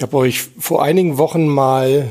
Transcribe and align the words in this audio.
Ich 0.00 0.02
habe 0.02 0.16
euch 0.16 0.40
vor 0.58 0.82
einigen 0.82 1.18
Wochen 1.18 1.46
mal 1.46 2.08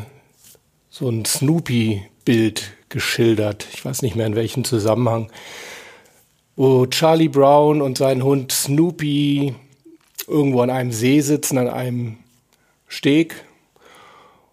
so 0.91 1.09
ein 1.09 1.25
Snoopy-Bild 1.25 2.69
geschildert. 2.89 3.65
Ich 3.73 3.83
weiß 3.83 4.03
nicht 4.03 4.15
mehr 4.15 4.27
in 4.27 4.35
welchem 4.35 4.63
Zusammenhang. 4.63 5.31
Wo 6.55 6.85
Charlie 6.85 7.29
Brown 7.29 7.81
und 7.81 7.97
sein 7.97 8.23
Hund 8.23 8.51
Snoopy 8.51 9.55
irgendwo 10.27 10.61
an 10.61 10.69
einem 10.69 10.91
See 10.91 11.21
sitzen, 11.21 11.57
an 11.57 11.67
einem 11.67 12.17
Steg. 12.87 13.43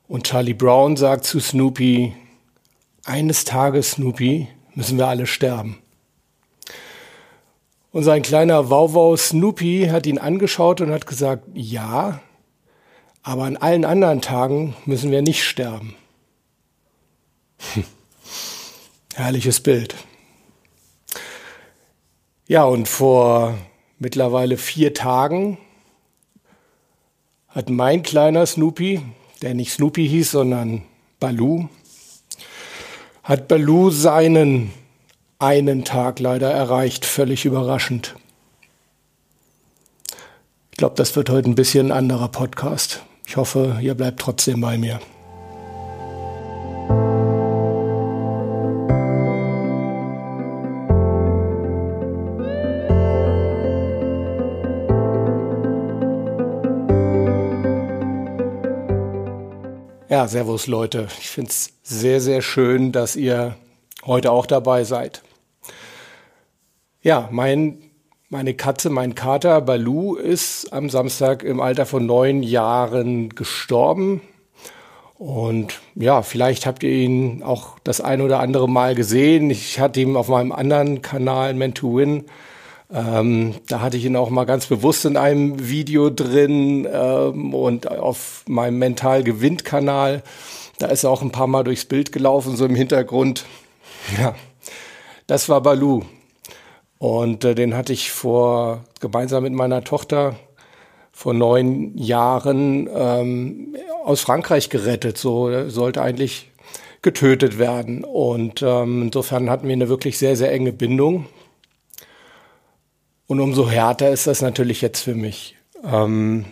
Und 0.09 0.25
Charlie 0.25 0.55
Brown 0.55 0.97
sagt 0.97 1.25
zu 1.25 1.39
Snoopy, 1.39 2.15
eines 3.05 3.45
Tages, 3.45 3.91
Snoopy, 3.91 4.49
müssen 4.75 4.97
wir 4.97 5.09
alle 5.09 5.27
sterben. 5.27 5.77
Und 7.93 8.03
sein 8.03 8.23
kleiner 8.23 8.71
Wauwau 8.71 9.15
Snoopy 9.15 9.89
hat 9.91 10.07
ihn 10.07 10.17
angeschaut 10.17 10.81
und 10.81 10.91
hat 10.91 11.07
gesagt, 11.07 11.45
ja, 11.53 12.23
aber 13.27 13.43
an 13.43 13.57
allen 13.57 13.85
anderen 13.85 14.23
Tagen 14.23 14.77
müssen 14.85 15.11
wir 15.11 15.21
nicht 15.21 15.43
sterben. 15.43 15.97
Hm. 17.75 17.83
Herrliches 19.17 19.61
Bild. 19.61 19.97
Ja, 22.47 22.63
und 22.63 22.87
vor 22.87 23.59
mittlerweile 23.99 24.57
vier 24.57 24.95
Tagen 24.95 25.59
hat 27.49 27.69
mein 27.69 28.05
kleiner 28.05 28.47
Snoopy, 28.47 29.03
der 29.43 29.55
nicht 29.55 29.73
Snoopy 29.73 30.09
hieß, 30.09 30.31
sondern 30.31 30.83
Baloo, 31.19 31.69
hat 33.25 33.49
Baloo 33.49 33.91
seinen 33.91 34.73
einen 35.41 35.85
Tag 35.85 36.21
leider 36.21 36.53
erreicht, 36.53 37.05
völlig 37.05 37.45
überraschend. 37.45 38.15
Ich 40.71 40.77
glaube, 40.77 40.95
das 40.95 41.17
wird 41.17 41.29
heute 41.29 41.51
ein 41.51 41.57
bisschen 41.57 41.91
ein 41.91 41.99
anderer 41.99 42.29
Podcast. 42.29 43.03
Ich 43.27 43.37
hoffe, 43.37 43.79
ihr 43.81 43.95
bleibt 43.95 44.21
trotzdem 44.21 44.61
bei 44.61 44.79
mir. 44.79 45.01
Ja, 60.09 60.29
servus 60.29 60.69
Leute. 60.69 61.09
Ich 61.19 61.29
finde 61.29 61.51
es 61.51 61.75
sehr, 61.83 62.21
sehr 62.21 62.41
schön, 62.41 62.93
dass 62.93 63.17
ihr 63.17 63.57
heute 64.07 64.31
auch 64.31 64.47
dabei 64.47 64.85
seid. 64.85 65.23
Ja, 67.03 67.29
mein 67.33 67.86
meine 68.29 68.55
Katze, 68.55 68.91
mein 68.91 69.15
Kater 69.15 69.61
Balu 69.61 70.17
ist 70.17 70.73
am 70.73 70.91
Samstag 70.91 71.45
im 71.45 71.61
Alter 71.61 71.87
von 71.87 72.07
neun 72.07 72.43
Jahren 72.43 73.29
gestorben. 73.31 74.21
Und 75.15 75.81
ja, 75.95 76.23
vielleicht 76.23 76.67
habt 76.67 76.83
ihr 76.83 76.91
ihn 76.91 77.43
auch 77.43 77.79
das 77.85 78.01
ein 78.01 78.21
oder 78.21 78.41
andere 78.41 78.69
Mal 78.69 78.95
gesehen. 78.95 79.51
Ich 79.51 79.81
hatte 79.81 80.01
ihn 80.01 80.17
auf 80.17 80.29
meinem 80.29 80.53
anderen 80.53 81.03
Kanal, 81.03 81.55
Men 81.55 81.73
to 81.73 81.97
Win. 81.97 82.25
Ähm, 82.93 83.55
da 83.69 83.81
hatte 83.81 83.97
ich 83.97 84.05
ihn 84.05 84.17
auch 84.17 84.31
mal 84.31 84.45
ganz 84.45 84.67
bewusst 84.67 85.05
in 85.05 85.17
einem 85.17 85.69
Video 85.69 86.11
drin 86.11 86.87
ähm, 86.93 87.55
und 87.55 87.91
auf 87.91 88.45
meinem 88.47 88.79
Mental 88.79 89.23
Gewinnt 89.23 89.65
Kanal. 89.65 90.23
Da 90.79 90.87
ist 90.89 91.05
er 91.05 91.11
auch 91.11 91.23
ein 91.23 91.33
paar 91.33 91.47
Mal 91.47 91.65
durchs 91.65 91.85
Bild 91.85 92.13
gelaufen, 92.13 92.57
so 92.57 92.67
im 92.67 92.75
Hintergrund. 92.75 93.47
Ja, 94.19 94.35
das 95.27 95.49
war 95.49 95.61
Balu. 95.63 96.03
Und 96.99 97.45
äh, 97.45 97.55
den 97.55 97.75
hatte 97.75 97.93
ich 97.93 98.11
vor 98.11 98.85
gemeinsam 99.01 99.43
mit 99.43 99.53
meiner 99.53 99.85
Tochter 99.85 100.37
vor 101.13 101.35
neun 101.35 101.97
Jahren 101.97 102.89
ähm, 102.95 103.77
aus 104.05 104.21
Frankreich 104.21 104.71
gerettet. 104.71 105.19
So 105.19 105.69
sollte 105.69 106.03
eigentlich 106.03 106.51
getötet 107.03 107.59
werden. 107.59 108.05
Und 108.05 108.63
ähm, 108.63 109.03
insofern 109.03 109.49
hatten 109.49 109.67
wir 109.67 109.75
eine 109.75 109.89
wirklich 109.89 110.19
sehr, 110.19 110.37
sehr 110.37 110.53
enge 110.53 110.73
Bindung. 110.73 111.27
Und 113.27 113.41
umso 113.41 113.69
härter 113.69 114.11
ist 114.11 114.27
das 114.27 114.43
natürlich 114.43 114.81
jetzt 114.83 115.01
für 115.01 115.15
mich. 115.15 115.57
Ähm, 115.85 116.45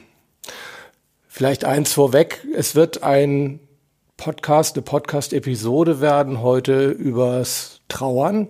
vielleicht 1.29 1.65
eins 1.65 1.93
vorweg. 1.93 2.47
Es 2.55 2.75
wird 2.75 3.03
ein 3.03 3.61
Podcast, 4.17 4.77
eine 4.77 4.83
Podcast-Episode 4.83 6.01
werden 6.01 6.41
heute 6.41 6.89
übers 6.89 7.81
Trauern. 7.89 8.49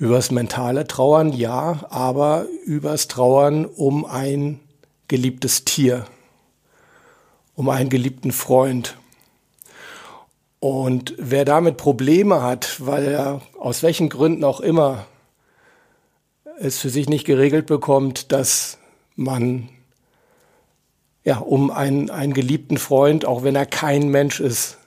Übers 0.00 0.30
mentale 0.30 0.86
Trauern, 0.86 1.30
ja, 1.30 1.80
aber 1.90 2.46
übers 2.64 3.06
Trauern 3.06 3.66
um 3.66 4.06
ein 4.06 4.58
geliebtes 5.08 5.66
Tier, 5.66 6.06
um 7.54 7.68
einen 7.68 7.90
geliebten 7.90 8.32
Freund. 8.32 8.96
Und 10.58 11.14
wer 11.18 11.44
damit 11.44 11.76
Probleme 11.76 12.40
hat, 12.40 12.80
weil 12.80 13.08
er 13.08 13.42
aus 13.58 13.82
welchen 13.82 14.08
Gründen 14.08 14.42
auch 14.42 14.60
immer 14.60 15.04
es 16.58 16.78
für 16.78 16.88
sich 16.88 17.10
nicht 17.10 17.26
geregelt 17.26 17.66
bekommt, 17.66 18.32
dass 18.32 18.78
man 19.16 19.68
ja 21.24 21.36
um 21.40 21.70
einen, 21.70 22.08
einen 22.08 22.32
geliebten 22.32 22.78
Freund, 22.78 23.26
auch 23.26 23.42
wenn 23.42 23.54
er 23.54 23.66
kein 23.66 24.08
Mensch 24.08 24.40
ist, 24.40 24.78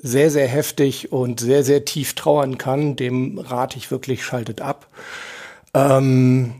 sehr, 0.00 0.30
sehr 0.30 0.46
heftig 0.46 1.12
und 1.12 1.40
sehr, 1.40 1.64
sehr 1.64 1.84
tief 1.84 2.14
trauern 2.14 2.58
kann, 2.58 2.96
dem 2.96 3.38
rate 3.38 3.78
ich 3.78 3.90
wirklich, 3.90 4.24
schaltet 4.24 4.60
ab. 4.60 4.88
Ähm, 5.74 6.54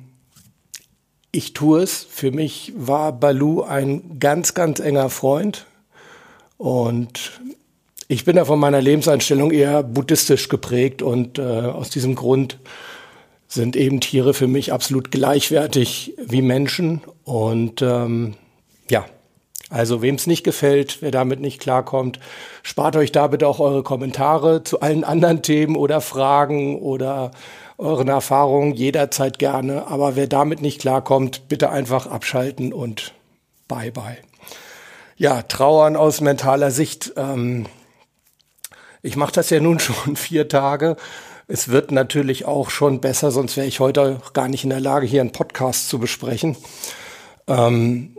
ich 1.31 1.53
tue 1.53 1.82
es. 1.82 2.06
Für 2.09 2.31
mich 2.31 2.72
war 2.76 3.12
Balu 3.12 3.62
ein 3.62 4.19
ganz, 4.19 4.54
ganz 4.54 4.81
enger 4.81 5.10
Freund. 5.10 5.66
Und 6.56 7.41
ich 8.09 8.25
bin 8.25 8.37
da 8.37 8.44
von 8.44 8.59
meiner 8.59 8.81
Lebenseinstellung 8.81 9.50
eher 9.50 9.82
buddhistisch 9.82 10.49
geprägt 10.49 11.03
und 11.03 11.38
äh, 11.38 11.43
aus 11.43 11.91
diesem 11.91 12.15
Grund 12.15 12.59
sind 13.47 13.76
eben 13.76 14.00
Tiere 14.00 14.34
für 14.34 14.47
mich 14.49 14.72
absolut 14.72 15.10
gleichwertig 15.10 16.15
wie 16.19 16.43
Menschen. 16.43 17.03
Und 17.25 17.82
ähm, 17.82 18.34
ja, 18.91 19.06
also 19.71 20.01
wem 20.01 20.15
es 20.15 20.27
nicht 20.27 20.45
gefällt, 20.45 21.03
wer 21.03 21.11
damit 21.11 21.41
nicht 21.41 21.61
klarkommt, 21.61 22.19
spart 22.62 22.97
euch 22.97 23.12
da 23.12 23.27
bitte 23.27 23.47
auch 23.47 23.61
eure 23.61 23.83
Kommentare 23.83 24.65
zu 24.65 24.81
allen 24.81 25.05
anderen 25.05 25.43
Themen 25.43 25.77
oder 25.77 26.01
Fragen 26.01 26.79
oder 26.81 27.33
euren 27.77 28.09
Erfahrungen 28.09 28.73
jederzeit 28.75 29.39
gerne. 29.39 29.87
Aber 29.87 30.17
wer 30.17 30.27
damit 30.27 30.62
nicht 30.62 30.81
klarkommt, 30.81 31.49
bitte 31.49 31.71
einfach 31.71 32.06
abschalten 32.06 32.73
und 32.73 33.12
bye 33.69 33.93
bye. 33.93 34.19
Ja, 35.17 35.43
Trauern 35.43 35.97
aus 35.97 36.21
mentaler 36.21 36.71
Sicht. 36.71 37.12
Ähm, 37.17 37.67
ich 39.03 39.17
mache 39.17 39.33
das 39.33 39.50
ja 39.50 39.61
nun 39.61 39.79
schon 39.81 40.17
vier 40.17 40.49
Tage. 40.49 40.97
Es 41.47 41.69
wird 41.69 41.93
natürlich 41.93 42.45
auch 42.45 42.71
schon 42.71 43.00
besser, 43.00 43.31
sonst 43.31 43.56
wäre 43.56 43.67
ich 43.67 43.81
heute 43.81 44.21
gar 44.33 44.49
nicht 44.49 44.65
in 44.65 44.71
der 44.71 44.81
Lage, 44.81 45.06
hier 45.06 45.21
einen 45.23 45.33
Podcast 45.33 45.89
zu 45.89 45.99
besprechen. 45.99 46.56
Ähm, 47.47 48.17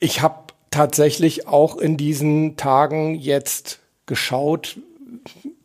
ich 0.00 0.20
habe 0.20 0.47
tatsächlich 0.70 1.46
auch 1.46 1.76
in 1.76 1.96
diesen 1.96 2.56
Tagen 2.56 3.14
jetzt 3.14 3.80
geschaut, 4.06 4.78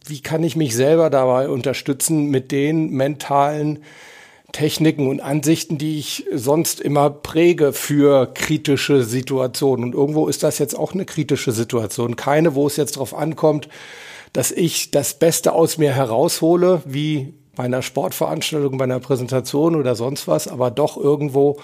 wie 0.05 0.21
kann 0.21 0.43
ich 0.43 0.55
mich 0.55 0.75
selber 0.75 1.09
dabei 1.09 1.49
unterstützen 1.49 2.25
mit 2.25 2.51
den 2.51 2.91
mentalen 2.91 3.79
Techniken 4.51 5.07
und 5.07 5.19
Ansichten, 5.19 5.77
die 5.77 5.97
ich 5.97 6.25
sonst 6.31 6.79
immer 6.79 7.09
präge 7.09 7.73
für 7.73 8.31
kritische 8.33 9.03
Situationen. 9.03 9.85
Und 9.85 9.93
irgendwo 9.95 10.27
ist 10.27 10.43
das 10.43 10.59
jetzt 10.59 10.77
auch 10.77 10.93
eine 10.93 11.05
kritische 11.05 11.51
Situation. 11.51 12.15
Keine, 12.15 12.53
wo 12.53 12.67
es 12.67 12.77
jetzt 12.77 12.97
darauf 12.97 13.15
ankommt, 13.15 13.67
dass 14.31 14.51
ich 14.51 14.91
das 14.91 15.15
Beste 15.15 15.53
aus 15.53 15.77
mir 15.77 15.93
heraushole, 15.93 16.83
wie 16.85 17.33
bei 17.55 17.63
einer 17.63 17.81
Sportveranstaltung, 17.81 18.77
bei 18.77 18.83
einer 18.83 18.99
Präsentation 18.99 19.75
oder 19.75 19.95
sonst 19.95 20.27
was, 20.27 20.47
aber 20.47 20.71
doch 20.71 20.97
irgendwo 20.97 21.59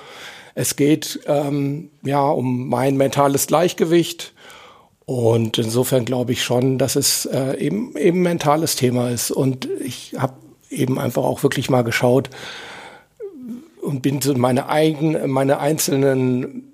es 0.55 0.75
geht 0.75 1.19
ähm, 1.25 1.89
ja 2.03 2.21
um 2.21 2.67
mein 2.67 2.97
mentales 2.97 3.47
Gleichgewicht. 3.47 4.33
Und 5.05 5.57
insofern 5.57 6.05
glaube 6.05 6.33
ich 6.33 6.43
schon, 6.43 6.77
dass 6.77 6.95
es 6.95 7.25
äh, 7.25 7.57
eben 7.57 7.97
eben 7.97 8.21
mentales 8.21 8.75
Thema 8.75 9.09
ist. 9.09 9.31
Und 9.31 9.67
ich 9.83 10.15
habe 10.17 10.33
eben 10.69 10.99
einfach 10.99 11.23
auch 11.23 11.41
wirklich 11.41 11.69
mal 11.69 11.83
geschaut 11.83 12.29
und 13.81 14.01
bin 14.01 14.21
so 14.21 14.33
meine 14.35 14.69
eigenen, 14.69 15.29
meine 15.31 15.59
einzelnen 15.59 16.69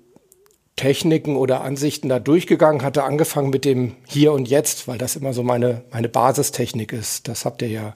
Techniken 0.76 1.36
oder 1.36 1.62
Ansichten 1.62 2.10
da 2.10 2.18
durchgegangen, 2.18 2.82
hatte 2.82 3.04
angefangen 3.04 3.48
mit 3.48 3.64
dem 3.64 3.96
Hier 4.06 4.32
und 4.32 4.46
Jetzt, 4.46 4.86
weil 4.86 4.98
das 4.98 5.16
immer 5.16 5.32
so 5.32 5.42
meine, 5.42 5.82
meine 5.90 6.10
Basistechnik 6.10 6.92
ist. 6.92 7.28
Das 7.28 7.46
habt 7.46 7.62
ihr 7.62 7.68
ja, 7.68 7.94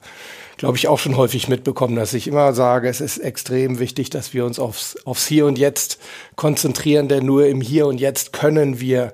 glaube 0.61 0.77
ich, 0.77 0.87
auch 0.87 0.99
schon 0.99 1.17
häufig 1.17 1.47
mitbekommen, 1.47 1.95
dass 1.95 2.13
ich 2.13 2.27
immer 2.27 2.53
sage, 2.53 2.87
es 2.87 3.01
ist 3.01 3.17
extrem 3.17 3.79
wichtig, 3.79 4.11
dass 4.11 4.35
wir 4.35 4.45
uns 4.45 4.59
aufs, 4.59 4.95
aufs 5.05 5.25
Hier 5.25 5.47
und 5.47 5.57
Jetzt 5.57 5.97
konzentrieren, 6.35 7.07
denn 7.07 7.25
nur 7.25 7.47
im 7.47 7.61
Hier 7.61 7.87
und 7.87 7.99
Jetzt 7.99 8.31
können 8.31 8.79
wir 8.79 9.11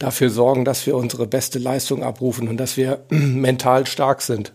dafür 0.00 0.30
sorgen, 0.30 0.64
dass 0.64 0.84
wir 0.86 0.96
unsere 0.96 1.28
beste 1.28 1.60
Leistung 1.60 2.02
abrufen 2.02 2.48
und 2.48 2.56
dass 2.56 2.76
wir 2.76 3.04
mental 3.08 3.86
stark 3.86 4.20
sind. 4.20 4.52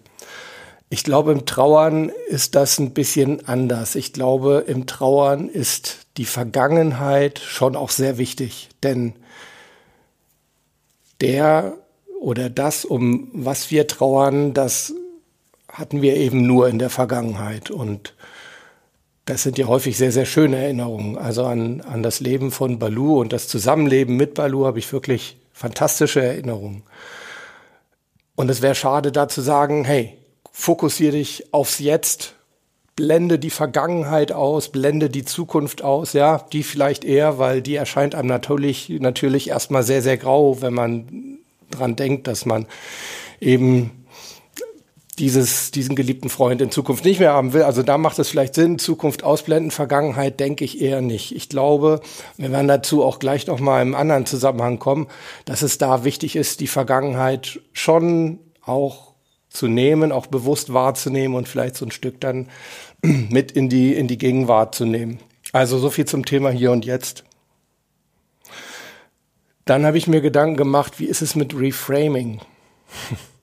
Ich 0.90 1.06
glaube, 1.06 1.32
im 1.32 1.46
Trauern 1.46 2.12
ist 2.28 2.56
das 2.56 2.80
ein 2.80 2.92
bisschen 2.92 3.48
anders. 3.48 3.96
Ich 3.96 4.12
glaube, 4.12 4.66
im 4.68 4.88
Trauern 4.88 5.48
ist 5.48 6.00
die 6.18 6.26
Vergangenheit 6.26 7.40
schon 7.40 7.78
auch 7.78 7.92
sehr 7.92 8.18
wichtig, 8.18 8.68
denn 8.84 9.14
der 11.22 11.78
oder 12.20 12.50
das, 12.50 12.84
um 12.84 13.30
was 13.32 13.72
wir 13.72 13.88
trauern, 13.88 14.54
das 14.54 14.94
hatten 15.75 16.01
wir 16.01 16.16
eben 16.16 16.48
nur 16.48 16.69
in 16.69 16.80
der 16.80 16.89
Vergangenheit 16.89 17.69
und 17.69 18.13
das 19.25 19.44
sind 19.44 19.57
ja 19.57 19.66
häufig 19.66 19.98
sehr, 19.98 20.12
sehr 20.12 20.25
schöne 20.25 20.57
Erinnerungen. 20.57 21.18
Also 21.18 21.45
an, 21.45 21.81
an 21.81 22.04
das 22.04 22.19
Leben 22.19 22.51
von 22.51 22.80
Balu 22.80 23.19
und 23.19 23.33
das 23.33 23.48
Zusammenleben 23.48 24.16
mit 24.16 24.36
Balu 24.36 24.66
habe 24.66 24.80
ich 24.80 24.92
wirklich 24.94 25.38
fantastische 25.51 26.24
Erinnerungen. 26.24 26.83
Und 28.36 28.50
es 28.50 28.62
wäre 28.62 28.75
schade, 28.75 29.12
da 29.12 29.27
zu 29.27 29.42
sagen, 29.42 29.83
hey, 29.83 30.18
fokussiere 30.51 31.13
dich 31.13 31.54
aufs 31.54 31.80
Jetzt, 31.80 32.36
blende 32.95 33.39
die 33.39 33.50
Vergangenheit 33.50 34.31
aus, 34.31 34.72
blende 34.72 35.10
die 35.10 35.25
Zukunft 35.25 35.81
aus, 35.81 36.13
ja, 36.13 36.45
die 36.54 36.63
vielleicht 36.63 37.04
eher, 37.04 37.39
weil 37.39 37.62
die 37.62 37.75
erscheint 37.75 38.16
einem 38.16 38.30
natürlich, 38.30 38.89
natürlich 38.89 39.50
erstmal 39.50 39.83
sehr, 39.83 40.01
sehr 40.01 40.18
grau, 40.18 40.62
wenn 40.62 40.74
man 40.74 41.39
dran 41.72 41.95
denkt, 41.95 42.27
dass 42.27 42.45
man 42.45 42.68
eben 43.42 44.05
dieses, 45.20 45.72
diesen 45.72 45.96
geliebten 45.96 46.30
Freund 46.30 46.62
in 46.62 46.72
Zukunft 46.72 47.06
nicht 47.06 47.20
mehr 47.20 47.34
haben 47.34 47.54
will. 47.54 47.64
Also 47.64 47.84
da 47.84 47.98
macht 47.98 48.20
es 48.20 48.30
vielleicht 48.30 48.56
Sinn, 48.56 48.80
Zukunft 48.80 49.24
ausblenden, 49.24 49.72
Vergangenheit 49.72 50.40
denke 50.40 50.66
ich 50.66 50.82
eher 50.82 51.02
nicht. 51.02 51.36
Ich 51.36 51.50
glaube, 51.50 52.02
wir 52.38 52.52
werden 52.52 52.68
dazu 52.68 53.04
auch 53.04 53.20
gleich 53.20 53.48
noch 53.48 53.60
mal 53.60 53.82
im 53.82 53.96
anderen 53.96 54.26
Zusammenhang 54.26 54.80
kommen, 54.80 55.08
dass 55.46 55.62
es 55.62 55.78
da 55.78 56.04
wichtig 56.04 56.36
ist, 56.36 56.60
die 56.60 56.68
Vergangenheit 56.68 57.62
schon 57.72 58.40
auch 58.62 59.14
zu 59.50 59.68
nehmen, 59.68 60.12
auch 60.12 60.28
bewusst 60.28 60.74
wahrzunehmen 60.74 61.36
und 61.36 61.48
vielleicht 61.48 61.76
so 61.78 61.86
ein 61.86 61.92
Stück 61.92 62.20
dann 62.20 62.50
mit 63.02 63.52
in 63.54 63.70
die, 63.70 63.94
in 63.94 64.08
die 64.08 64.18
Gegenwart 64.18 64.76
zu 64.76 64.86
nehmen. 64.86 65.20
Also 65.54 65.80
so 65.80 65.90
viel 65.90 66.06
zum 66.06 66.26
Thema 66.26 66.50
hier 66.50 66.72
und 66.72 66.86
jetzt. 66.86 67.24
Dann 69.64 69.86
habe 69.86 69.98
ich 69.98 70.08
mir 70.08 70.22
Gedanken 70.22 70.58
gemacht, 70.58 71.00
wie 71.00 71.06
ist 71.06 71.22
es 71.22 71.36
mit 71.36 71.58
Reframing? 71.58 72.42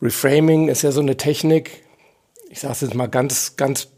Reframing 0.00 0.68
ist 0.68 0.82
ja 0.82 0.92
so 0.92 1.00
eine 1.00 1.16
Technik, 1.16 1.84
ich 2.50 2.60
sage 2.60 2.72
es 2.72 2.80
jetzt 2.82 2.94
mal 2.94 3.08
ganz, 3.08 3.56
ganz 3.56 3.88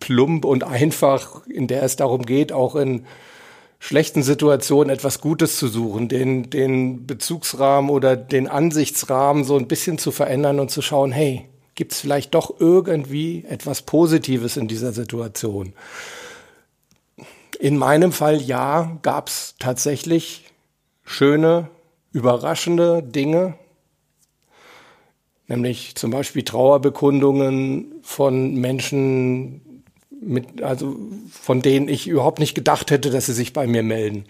plump 0.00 0.44
und 0.44 0.64
einfach, 0.64 1.46
in 1.46 1.68
der 1.68 1.82
es 1.82 1.96
darum 1.96 2.24
geht, 2.24 2.52
auch 2.52 2.74
in 2.74 3.06
schlechten 3.78 4.22
Situationen 4.22 4.90
etwas 4.90 5.20
Gutes 5.20 5.56
zu 5.58 5.68
suchen, 5.68 6.08
den, 6.08 6.50
den 6.50 7.06
Bezugsrahmen 7.06 7.90
oder 7.90 8.16
den 8.16 8.48
Ansichtsrahmen 8.48 9.44
so 9.44 9.56
ein 9.56 9.68
bisschen 9.68 9.98
zu 9.98 10.10
verändern 10.10 10.60
und 10.60 10.70
zu 10.70 10.82
schauen, 10.82 11.12
hey, 11.12 11.48
gibt 11.74 11.92
es 11.92 12.00
vielleicht 12.00 12.34
doch 12.34 12.54
irgendwie 12.60 13.44
etwas 13.48 13.82
Positives 13.82 14.56
in 14.56 14.68
dieser 14.68 14.92
Situation? 14.92 15.72
In 17.58 17.76
meinem 17.76 18.12
Fall 18.12 18.40
ja, 18.40 18.98
gab 19.02 19.28
es 19.28 19.54
tatsächlich 19.58 20.44
schöne, 21.04 21.68
überraschende 22.12 23.02
Dinge, 23.02 23.54
nämlich 25.52 25.94
zum 25.94 26.10
Beispiel 26.10 26.42
Trauerbekundungen 26.42 27.94
von 28.02 28.54
Menschen, 28.54 29.84
mit, 30.20 30.62
also 30.62 30.96
von 31.30 31.62
denen 31.62 31.88
ich 31.88 32.08
überhaupt 32.08 32.38
nicht 32.38 32.54
gedacht 32.54 32.90
hätte, 32.90 33.10
dass 33.10 33.26
sie 33.26 33.32
sich 33.32 33.52
bei 33.52 33.66
mir 33.66 33.82
melden. 33.82 34.24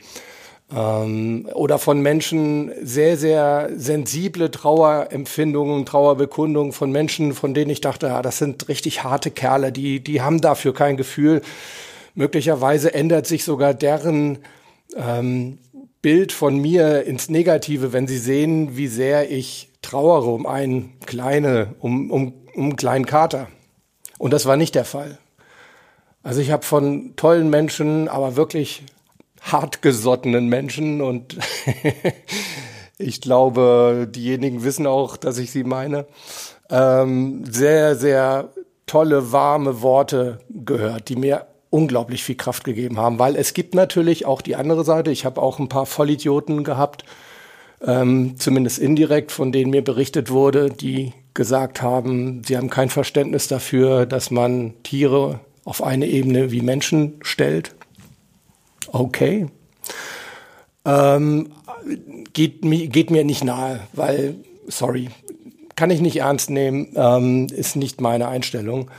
Ähm, 0.74 1.48
oder 1.54 1.78
von 1.78 2.00
Menschen 2.00 2.72
sehr, 2.82 3.16
sehr 3.16 3.70
sensible 3.76 4.50
Trauerempfindungen, 4.50 5.86
Trauerbekundungen 5.86 6.72
von 6.72 6.90
Menschen, 6.90 7.34
von 7.34 7.54
denen 7.54 7.70
ich 7.70 7.80
dachte, 7.80 8.06
ja, 8.06 8.22
das 8.22 8.38
sind 8.38 8.68
richtig 8.68 9.04
harte 9.04 9.30
Kerle, 9.30 9.72
die, 9.72 10.00
die 10.00 10.22
haben 10.22 10.40
dafür 10.40 10.74
kein 10.74 10.96
Gefühl. 10.96 11.42
Möglicherweise 12.14 12.92
ändert 12.92 13.26
sich 13.26 13.44
sogar 13.44 13.74
deren 13.74 14.38
ähm, 14.96 15.58
Bild 16.02 16.32
von 16.32 16.58
mir 16.58 17.04
ins 17.04 17.30
Negative, 17.30 17.92
wenn 17.92 18.08
sie 18.08 18.18
sehen, 18.18 18.76
wie 18.76 18.88
sehr 18.88 19.30
ich 19.30 19.71
trauere 19.82 20.32
um 20.32 20.46
einen 20.46 20.98
kleine, 21.06 21.74
um, 21.80 22.10
um, 22.10 22.34
um 22.54 22.62
einen 22.64 22.76
kleinen 22.76 23.06
Kater. 23.06 23.48
Und 24.18 24.32
das 24.32 24.46
war 24.46 24.56
nicht 24.56 24.74
der 24.74 24.84
Fall. 24.84 25.18
Also 26.22 26.40
ich 26.40 26.50
habe 26.50 26.64
von 26.64 27.14
tollen 27.16 27.50
Menschen, 27.50 28.08
aber 28.08 28.36
wirklich 28.36 28.84
hartgesottenen 29.40 30.46
Menschen 30.48 31.00
und 31.00 31.36
ich 32.98 33.20
glaube, 33.20 34.08
diejenigen 34.08 34.62
wissen 34.62 34.86
auch, 34.86 35.16
dass 35.16 35.38
ich 35.38 35.50
sie 35.50 35.64
meine, 35.64 36.06
ähm, 36.70 37.44
sehr, 37.50 37.96
sehr 37.96 38.50
tolle, 38.86 39.32
warme 39.32 39.82
Worte 39.82 40.38
gehört, 40.48 41.08
die 41.08 41.16
mir 41.16 41.46
unglaublich 41.70 42.22
viel 42.22 42.36
Kraft 42.36 42.64
gegeben 42.64 42.98
haben, 42.98 43.18
weil 43.18 43.34
es 43.34 43.54
gibt 43.54 43.74
natürlich 43.74 44.26
auch 44.26 44.42
die 44.42 44.56
andere 44.56 44.84
Seite. 44.84 45.10
Ich 45.10 45.24
habe 45.24 45.40
auch 45.40 45.58
ein 45.58 45.68
paar 45.68 45.86
Vollidioten 45.86 46.64
gehabt, 46.64 47.04
ähm, 47.84 48.34
zumindest 48.38 48.78
indirekt, 48.78 49.32
von 49.32 49.52
denen 49.52 49.70
mir 49.70 49.82
berichtet 49.82 50.30
wurde, 50.30 50.70
die 50.70 51.12
gesagt 51.34 51.82
haben, 51.82 52.42
sie 52.44 52.56
haben 52.56 52.70
kein 52.70 52.88
Verständnis 52.88 53.48
dafür, 53.48 54.06
dass 54.06 54.30
man 54.30 54.74
Tiere 54.82 55.40
auf 55.64 55.82
eine 55.82 56.06
Ebene 56.06 56.50
wie 56.52 56.60
Menschen 56.60 57.14
stellt. 57.22 57.74
Okay. 58.88 59.46
Ähm, 60.84 61.52
geht, 62.32 62.60
geht 62.62 63.10
mir 63.10 63.24
nicht 63.24 63.44
nahe, 63.44 63.80
weil, 63.92 64.36
sorry, 64.66 65.08
kann 65.76 65.90
ich 65.90 66.00
nicht 66.00 66.16
ernst 66.16 66.50
nehmen, 66.50 66.88
ähm, 66.94 67.46
ist 67.46 67.76
nicht 67.76 68.00
meine 68.00 68.28
Einstellung. 68.28 68.90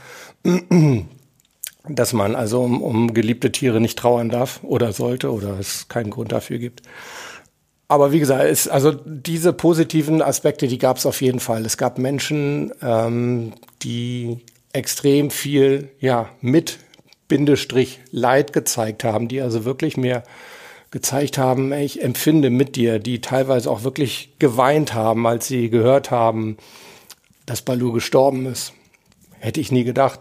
Dass 1.88 2.12
man 2.12 2.34
also 2.34 2.62
um, 2.62 2.82
um 2.82 3.14
geliebte 3.14 3.52
Tiere 3.52 3.80
nicht 3.80 3.98
trauern 3.98 4.28
darf 4.30 4.60
oder 4.62 4.92
sollte 4.92 5.32
oder 5.32 5.58
es 5.58 5.88
keinen 5.88 6.10
Grund 6.10 6.32
dafür 6.32 6.58
gibt 6.58 6.82
aber 7.94 8.10
wie 8.10 8.18
gesagt, 8.18 8.44
ist, 8.44 8.66
also 8.66 8.90
diese 8.92 9.52
positiven 9.52 10.20
Aspekte, 10.20 10.66
die 10.66 10.78
gab 10.78 10.96
es 10.96 11.06
auf 11.06 11.22
jeden 11.22 11.38
Fall. 11.38 11.64
Es 11.64 11.76
gab 11.76 11.98
Menschen, 11.98 12.72
ähm, 12.82 13.52
die 13.84 14.38
extrem 14.72 15.30
viel, 15.30 15.90
ja, 16.00 16.28
mit 16.40 16.78
Bindestrich 17.28 18.00
Leid 18.10 18.52
gezeigt 18.52 19.04
haben, 19.04 19.28
die 19.28 19.40
also 19.40 19.64
wirklich 19.64 19.96
mir 19.96 20.24
gezeigt 20.90 21.38
haben, 21.38 21.72
ich 21.72 22.02
empfinde 22.02 22.50
mit 22.50 22.74
dir, 22.74 22.98
die 22.98 23.20
teilweise 23.20 23.70
auch 23.70 23.84
wirklich 23.84 24.34
geweint 24.40 24.92
haben, 24.92 25.24
als 25.26 25.46
sie 25.46 25.70
gehört 25.70 26.10
haben, 26.10 26.56
dass 27.46 27.62
Balu 27.62 27.92
gestorben 27.92 28.46
ist. 28.46 28.72
Hätte 29.38 29.60
ich 29.60 29.70
nie 29.70 29.84
gedacht. 29.84 30.20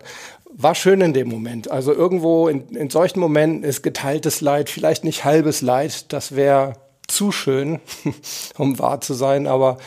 War 0.56 0.76
schön 0.76 1.02
in 1.02 1.14
dem 1.14 1.28
Moment. 1.28 1.72
Also 1.72 1.92
irgendwo 1.92 2.48
in, 2.48 2.70
in 2.76 2.92
solchen 2.92 3.20
Momenten 3.20 3.64
ist 3.64 3.82
geteiltes 3.82 4.42
Leid, 4.42 4.70
vielleicht 4.70 5.04
nicht 5.04 5.26
halbes 5.26 5.62
Leid, 5.62 6.14
das 6.14 6.36
wäre 6.36 6.83
zu 7.08 7.32
schön, 7.32 7.80
um 8.58 8.80
wahr 8.80 9.02
zu 9.02 9.14
sein, 9.14 9.48
aber 9.48 9.78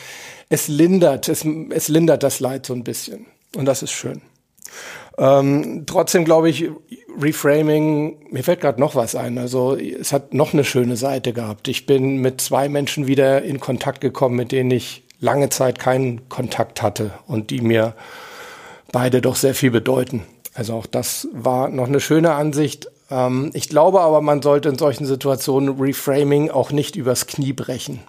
es 0.49 0.67
lindert, 0.67 1.29
es, 1.29 1.45
es 1.69 1.87
lindert 1.87 2.23
das 2.23 2.39
Leid 2.39 2.65
so 2.65 2.73
ein 2.73 2.83
bisschen. 2.83 3.25
Und 3.55 3.65
das 3.65 3.83
ist 3.83 3.91
schön. 3.91 4.21
Ähm, 5.17 5.83
trotzdem 5.85 6.25
glaube 6.25 6.49
ich, 6.49 6.69
Reframing, 7.19 8.27
mir 8.29 8.43
fällt 8.43 8.61
gerade 8.61 8.79
noch 8.79 8.95
was 8.95 9.15
ein. 9.15 9.37
Also 9.37 9.75
es 9.75 10.13
hat 10.13 10.33
noch 10.33 10.53
eine 10.53 10.63
schöne 10.63 10.95
Seite 10.95 11.33
gehabt. 11.33 11.67
Ich 11.67 11.85
bin 11.85 12.17
mit 12.17 12.39
zwei 12.41 12.69
Menschen 12.69 13.07
wieder 13.07 13.41
in 13.41 13.59
Kontakt 13.59 14.01
gekommen, 14.01 14.35
mit 14.35 14.51
denen 14.51 14.69
ich 14.69 15.03
lange 15.19 15.49
Zeit 15.49 15.79
keinen 15.79 16.29
Kontakt 16.29 16.81
hatte 16.83 17.11
und 17.25 17.49
die 17.49 17.61
mir 17.61 17.95
beide 18.91 19.21
doch 19.21 19.35
sehr 19.35 19.55
viel 19.55 19.71
bedeuten. 19.71 20.23
Also 20.53 20.75
auch 20.75 20.85
das 20.85 21.27
war 21.31 21.69
noch 21.69 21.87
eine 21.87 21.99
schöne 21.99 22.33
Ansicht. 22.33 22.87
Ähm, 23.09 23.51
ich 23.53 23.69
glaube 23.69 24.01
aber, 24.01 24.21
man 24.21 24.41
sollte 24.41 24.69
in 24.69 24.77
solchen 24.77 25.05
Situationen 25.05 25.79
Reframing 25.79 26.49
auch 26.49 26.71
nicht 26.71 26.95
übers 26.95 27.27
Knie 27.27 27.53
brechen. 27.53 28.01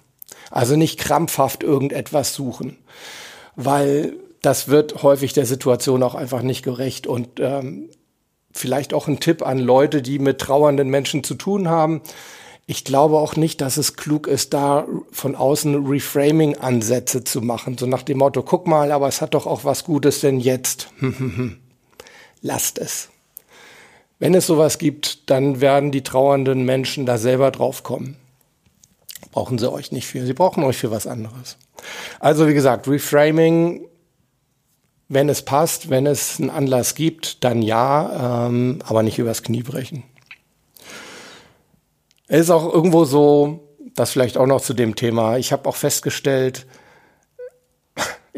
Also 0.51 0.77
nicht 0.77 0.99
krampfhaft 0.99 1.63
irgendetwas 1.63 2.35
suchen, 2.35 2.79
weil 3.57 4.15
das 4.41 4.69
wird 4.69 5.03
häufig 5.03 5.33
der 5.33 5.47
Situation 5.47 6.03
auch 6.03 6.15
einfach 6.15 6.43
nicht 6.43 6.63
gerecht. 6.63 7.07
Und 7.07 7.41
ähm, 7.41 7.91
vielleicht 8.53 8.95
auch 8.95 9.09
ein 9.09 9.21
Tipp 9.21 9.47
an 9.47 9.59
Leute, 9.59 10.03
die 10.03 10.19
mit 10.19 10.39
trauernden 10.39 10.89
Menschen 10.89 11.25
zu 11.25 11.35
tun 11.35 11.69
haben. 11.69 12.03
Ich 12.67 12.85
glaube 12.85 13.17
auch 13.17 13.37
nicht, 13.37 13.61
dass 13.63 13.79
es 13.79 13.97
klug 13.97 14.27
ist, 14.27 14.53
da 14.53 14.87
von 15.11 15.35
außen 15.35 15.87
Reframing-Ansätze 15.87 17.25
zu 17.25 17.41
machen. 17.41 17.79
So 17.79 17.87
nach 17.87 18.03
dem 18.03 18.19
Motto, 18.19 18.43
guck 18.43 18.67
mal, 18.67 18.93
aber 18.93 19.09
es 19.09 19.23
hat 19.23 19.35
doch 19.35 19.47
auch 19.47 19.65
was 19.65 19.85
Gutes 19.85 20.21
denn 20.21 20.39
jetzt. 20.39 20.89
Lasst 22.43 22.79
es. 22.79 23.09
Wenn 24.19 24.35
es 24.35 24.47
sowas 24.47 24.79
gibt, 24.79 25.31
dann 25.31 25.61
werden 25.61 25.93
die 25.93 26.03
trauernden 26.03 26.65
Menschen 26.65 27.07
da 27.07 27.19
selber 27.19 27.51
drauf 27.51 27.83
kommen. 27.83 28.17
Brauchen 29.31 29.59
sie 29.59 29.71
euch 29.71 29.93
nicht 29.93 30.07
für. 30.07 30.25
Sie 30.27 30.33
brauchen 30.33 30.65
euch 30.65 30.77
für 30.77 30.91
was 30.91 31.07
anderes. 31.07 31.57
Also 32.19 32.49
wie 32.49 32.55
gesagt, 32.55 32.89
Reframing, 32.89 33.87
wenn 35.09 35.29
es 35.29 35.43
passt, 35.43 35.91
wenn 35.91 36.07
es 36.07 36.41
einen 36.41 36.51
Anlass 36.51 36.95
gibt, 36.95 37.45
dann 37.45 37.63
ja, 37.63 38.47
ähm, 38.49 38.81
aber 38.85 39.03
nicht 39.03 39.19
übers 39.19 39.43
Knie 39.43 39.63
brechen. 39.63 40.03
Es 42.27 42.43
ist 42.43 42.51
auch 42.51 42.73
irgendwo 42.73 43.05
so, 43.05 43.61
das 43.95 44.11
vielleicht 44.11 44.37
auch 44.37 44.47
noch 44.47 44.61
zu 44.61 44.75
dem 44.75 44.97
Thema, 44.97 45.39
ich 45.39 45.53
habe 45.53 45.69
auch 45.69 45.77
festgestellt, 45.77 46.67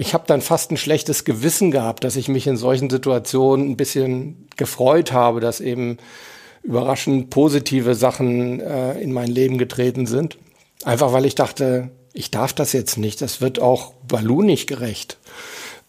ich 0.01 0.15
habe 0.15 0.25
dann 0.27 0.41
fast 0.41 0.71
ein 0.71 0.79
schlechtes 0.79 1.27
Gewissen 1.27 1.71
gehabt, 1.71 2.05
dass 2.05 2.17
ich 2.17 2.27
mich 2.29 2.47
in 2.47 2.57
solchen 2.57 2.89
Situationen 2.89 3.69
ein 3.69 3.77
bisschen 3.77 4.49
gefreut 4.57 5.13
habe, 5.13 5.41
dass 5.41 5.61
eben 5.61 5.99
überraschend 6.63 7.29
positive 7.29 7.95
Sachen 7.95 8.61
äh, 8.61 8.99
in 8.99 9.13
mein 9.13 9.29
Leben 9.29 9.59
getreten 9.59 10.07
sind. 10.07 10.39
Einfach 10.85 11.13
weil 11.13 11.27
ich 11.27 11.35
dachte, 11.35 11.91
ich 12.15 12.31
darf 12.31 12.55
das 12.55 12.73
jetzt 12.73 12.97
nicht. 12.97 13.21
Das 13.21 13.43
wird 13.43 13.61
auch 13.61 13.93
Balu 14.09 14.41
nicht 14.41 14.67
gerecht. 14.67 15.19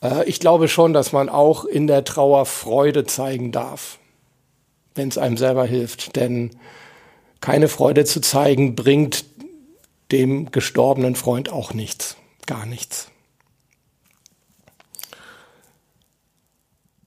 Äh, 0.04 0.28
ich 0.28 0.42
glaube 0.42 0.68
schon, 0.68 0.92
dass 0.92 1.14
man 1.14 1.30
auch 1.30 1.64
in 1.64 1.88
der 1.88 2.04
Trauer 2.04 2.46
Freude 2.46 3.06
zeigen 3.06 3.54
darf, 3.54 3.98
wenn 4.94 5.08
es 5.08 5.18
einem 5.18 5.38
selber 5.38 5.64
hilft. 5.64 6.18
Denn 6.18 6.52
keine 7.40 7.70
Freude 7.70 8.04
zu 8.04 8.20
zeigen 8.20 8.76
bringt 8.76 9.24
dem 10.12 10.52
gestorbenen 10.52 11.16
Freund 11.16 11.50
auch 11.50 11.74
nichts. 11.74 12.18
Gar 12.46 12.66
nichts. 12.66 13.01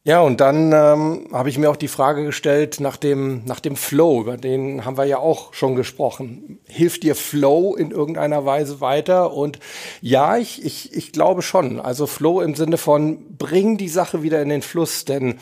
Ja, 0.07 0.21
und 0.21 0.43
dann 0.43 0.71
ähm, 0.73 1.29
habe 1.33 1.49
ich 1.49 1.57
mir 1.57 1.71
auch 1.71 1.77
die 1.77 1.89
Frage 1.89 2.27
gestellt 2.27 2.79
nach 2.79 2.99
dem, 2.99 3.43
nach 3.47 3.59
dem 3.59 3.75
Flow, 3.75 4.21
über 4.21 4.37
den 4.37 4.85
haben 4.85 4.99
wir 4.99 5.07
ja 5.07 5.17
auch 5.17 5.55
schon 5.55 5.77
gesprochen. 5.77 6.59
Hilft 6.67 7.05
dir 7.05 7.15
Flow 7.15 7.75
in 7.75 7.91
irgendeiner 7.91 8.45
Weise 8.45 8.83
weiter? 8.83 9.33
Und 9.33 9.61
ja, 10.03 10.37
ich, 10.37 10.63
ich, 10.63 10.93
ich 10.93 11.13
glaube 11.13 11.41
schon. 11.41 11.81
Also 11.81 12.07
Flow 12.07 12.43
im 12.43 12.55
Sinne 12.55 12.77
von 12.77 13.35
bring 13.39 13.79
die 13.79 13.89
Sache 13.89 14.23
wieder 14.23 14.43
in 14.43 14.51
den 14.51 14.61
Fluss, 14.61 15.07
denn 15.07 15.39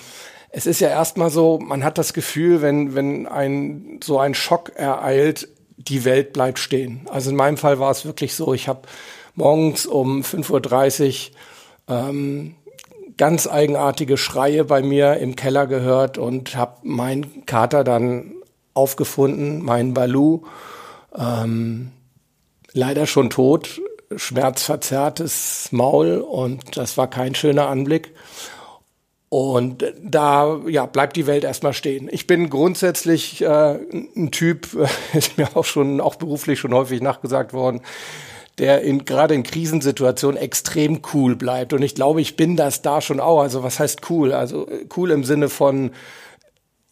es 0.50 0.66
ist 0.66 0.80
ja 0.80 0.90
erstmal 0.90 1.30
so, 1.30 1.58
man 1.58 1.82
hat 1.82 1.98
das 1.98 2.12
Gefühl, 2.12 2.62
wenn, 2.62 2.94
wenn 2.94 3.26
ein 3.26 3.98
so 4.04 4.20
ein 4.20 4.34
Schock 4.34 4.70
ereilt, 4.76 5.48
die 5.76 6.04
Welt 6.04 6.32
bleibt 6.32 6.60
stehen. 6.60 7.08
Also 7.10 7.30
in 7.30 7.36
meinem 7.36 7.56
Fall 7.56 7.80
war 7.80 7.90
es 7.90 8.04
wirklich 8.04 8.36
so, 8.36 8.54
ich 8.54 8.68
habe 8.68 8.82
morgens 9.34 9.86
um 9.86 10.20
5.30 10.22 11.30
Uhr 11.30 11.36
ähm, 11.88 12.54
ganz 13.16 13.46
eigenartige 13.46 14.16
Schreie 14.16 14.64
bei 14.64 14.82
mir 14.82 15.16
im 15.18 15.36
Keller 15.36 15.66
gehört 15.66 16.18
und 16.18 16.56
habe 16.56 16.76
meinen 16.82 17.46
Kater 17.46 17.84
dann 17.84 18.34
aufgefunden, 18.74 19.62
meinen 19.62 19.94
Balu, 19.94 20.42
ähm, 21.16 21.92
leider 22.72 23.06
schon 23.06 23.30
tot, 23.30 23.80
schmerzverzerrtes 24.14 25.68
Maul 25.72 26.18
und 26.18 26.76
das 26.76 26.96
war 26.96 27.08
kein 27.08 27.34
schöner 27.34 27.68
Anblick. 27.68 28.14
Und 29.28 29.82
da 30.02 30.60
ja, 30.68 30.84
bleibt 30.84 31.16
die 31.16 31.26
Welt 31.26 31.44
erstmal 31.44 31.72
stehen. 31.72 32.10
Ich 32.12 32.26
bin 32.26 32.50
grundsätzlich 32.50 33.40
äh, 33.40 33.78
ein 34.14 34.30
Typ, 34.30 34.68
ist 35.14 35.38
mir 35.38 35.48
auch 35.56 35.64
schon, 35.64 36.02
auch 36.02 36.16
beruflich 36.16 36.60
schon 36.60 36.74
häufig 36.74 37.00
nachgesagt 37.00 37.54
worden, 37.54 37.80
der 38.58 38.82
in, 38.82 39.04
gerade 39.04 39.34
in 39.34 39.42
Krisensituationen 39.42 40.40
extrem 40.40 41.00
cool 41.12 41.36
bleibt. 41.36 41.72
Und 41.72 41.82
ich 41.82 41.94
glaube, 41.94 42.20
ich 42.20 42.36
bin 42.36 42.56
das 42.56 42.82
da 42.82 43.00
schon 43.00 43.20
auch. 43.20 43.40
Also 43.40 43.62
was 43.62 43.78
heißt 43.78 44.10
cool? 44.10 44.32
Also 44.32 44.68
äh, 44.68 44.86
cool 44.96 45.10
im 45.10 45.24
Sinne 45.24 45.48
von, 45.48 45.92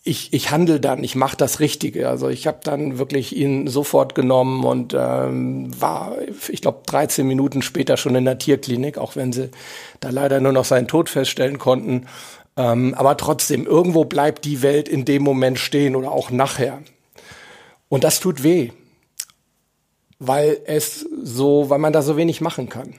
ich, 0.02 0.32
ich 0.32 0.50
handle 0.50 0.80
dann, 0.80 1.04
ich 1.04 1.14
mache 1.14 1.36
das 1.36 1.60
Richtige. 1.60 2.08
Also 2.08 2.28
ich 2.28 2.46
habe 2.46 2.60
dann 2.62 2.98
wirklich 2.98 3.36
ihn 3.36 3.66
sofort 3.66 4.14
genommen 4.14 4.64
und 4.64 4.94
ähm, 4.98 5.70
war, 5.78 6.16
ich 6.48 6.62
glaube, 6.62 6.80
13 6.86 7.26
Minuten 7.26 7.60
später 7.60 7.98
schon 7.98 8.14
in 8.14 8.24
der 8.24 8.38
Tierklinik, 8.38 8.96
auch 8.96 9.14
wenn 9.14 9.32
sie 9.32 9.50
da 10.00 10.08
leider 10.08 10.40
nur 10.40 10.52
noch 10.52 10.64
seinen 10.64 10.88
Tod 10.88 11.10
feststellen 11.10 11.58
konnten. 11.58 12.06
Ähm, 12.56 12.94
aber 12.94 13.18
trotzdem, 13.18 13.66
irgendwo 13.66 14.06
bleibt 14.06 14.46
die 14.46 14.62
Welt 14.62 14.88
in 14.88 15.04
dem 15.04 15.22
Moment 15.22 15.58
stehen 15.58 15.94
oder 15.94 16.10
auch 16.10 16.30
nachher. 16.30 16.78
Und 17.90 18.02
das 18.02 18.20
tut 18.20 18.42
weh 18.42 18.70
weil 20.20 20.58
es 20.66 21.06
so, 21.22 21.70
weil 21.70 21.78
man 21.80 21.92
da 21.92 22.02
so 22.02 22.16
wenig 22.16 22.40
machen 22.40 22.68
kann. 22.68 22.94